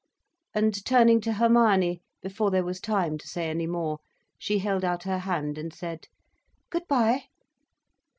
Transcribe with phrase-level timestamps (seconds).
[0.55, 3.99] And turning to Hermione, before there was time to say any more,
[4.39, 6.07] she held out her hand and said
[6.71, 7.25] "Good bye."